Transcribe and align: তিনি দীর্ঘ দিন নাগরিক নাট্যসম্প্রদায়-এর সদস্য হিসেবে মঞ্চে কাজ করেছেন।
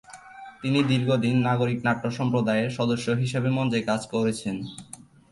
তিনি 0.61 0.79
দীর্ঘ 0.83 1.09
দিন 1.15 1.35
নাগরিক 1.41 1.79
নাট্যসম্প্রদায়-এর 1.85 2.69
সদস্য 2.69 3.07
হিসেবে 3.21 3.49
মঞ্চে 3.49 3.79
কাজ 3.81 4.01
করেছেন। 4.07 4.55